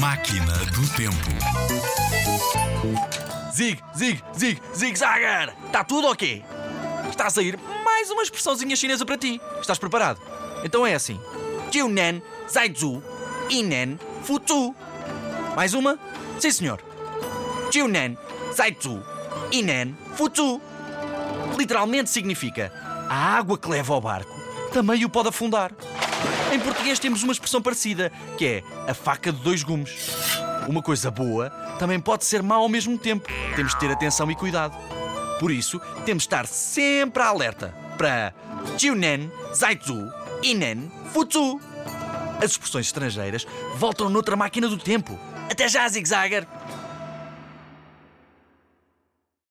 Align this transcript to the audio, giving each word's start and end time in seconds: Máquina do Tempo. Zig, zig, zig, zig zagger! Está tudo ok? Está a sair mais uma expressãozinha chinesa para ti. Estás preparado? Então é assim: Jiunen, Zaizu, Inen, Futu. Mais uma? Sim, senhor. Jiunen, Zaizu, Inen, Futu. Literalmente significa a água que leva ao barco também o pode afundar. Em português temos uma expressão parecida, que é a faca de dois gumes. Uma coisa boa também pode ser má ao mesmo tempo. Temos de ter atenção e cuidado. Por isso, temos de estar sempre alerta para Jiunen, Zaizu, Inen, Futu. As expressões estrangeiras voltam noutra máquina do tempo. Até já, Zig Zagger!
Máquina 0.00 0.56
do 0.72 0.88
Tempo. 0.96 1.14
Zig, 3.52 3.78
zig, 3.94 4.24
zig, 4.34 4.62
zig 4.74 4.96
zagger! 4.96 5.54
Está 5.66 5.84
tudo 5.84 6.08
ok? 6.08 6.42
Está 7.10 7.26
a 7.26 7.30
sair 7.30 7.58
mais 7.84 8.10
uma 8.10 8.22
expressãozinha 8.22 8.74
chinesa 8.76 9.04
para 9.04 9.18
ti. 9.18 9.38
Estás 9.60 9.78
preparado? 9.78 10.18
Então 10.64 10.86
é 10.86 10.94
assim: 10.94 11.20
Jiunen, 11.70 12.22
Zaizu, 12.50 13.02
Inen, 13.50 14.00
Futu. 14.22 14.74
Mais 15.54 15.74
uma? 15.74 15.98
Sim, 16.38 16.50
senhor. 16.50 16.80
Jiunen, 17.70 18.16
Zaizu, 18.54 19.04
Inen, 19.52 19.94
Futu. 20.16 20.62
Literalmente 21.58 22.08
significa 22.08 22.72
a 23.06 23.36
água 23.36 23.58
que 23.58 23.68
leva 23.68 23.92
ao 23.92 24.00
barco 24.00 24.40
também 24.70 25.04
o 25.04 25.10
pode 25.10 25.28
afundar. 25.28 25.72
Em 26.52 26.58
português 26.58 26.98
temos 26.98 27.22
uma 27.22 27.32
expressão 27.32 27.62
parecida, 27.62 28.10
que 28.36 28.46
é 28.46 28.62
a 28.88 28.94
faca 28.94 29.32
de 29.32 29.38
dois 29.40 29.62
gumes. 29.62 29.90
Uma 30.68 30.82
coisa 30.82 31.10
boa 31.10 31.50
também 31.78 32.00
pode 32.00 32.24
ser 32.24 32.42
má 32.42 32.56
ao 32.56 32.68
mesmo 32.68 32.98
tempo. 32.98 33.28
Temos 33.56 33.72
de 33.72 33.80
ter 33.80 33.90
atenção 33.90 34.30
e 34.30 34.34
cuidado. 34.34 34.76
Por 35.38 35.50
isso, 35.50 35.80
temos 36.04 36.24
de 36.24 36.26
estar 36.26 36.46
sempre 36.46 37.22
alerta 37.22 37.74
para 37.96 38.34
Jiunen, 38.76 39.30
Zaizu, 39.54 40.12
Inen, 40.42 40.90
Futu. 41.12 41.60
As 42.42 42.52
expressões 42.52 42.86
estrangeiras 42.86 43.46
voltam 43.76 44.10
noutra 44.10 44.36
máquina 44.36 44.68
do 44.68 44.76
tempo. 44.76 45.18
Até 45.50 45.68
já, 45.68 45.88
Zig 45.88 46.08
Zagger! 46.08 46.46